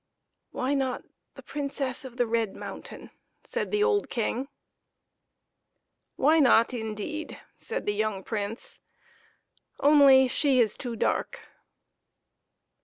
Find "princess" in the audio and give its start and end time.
1.43-2.03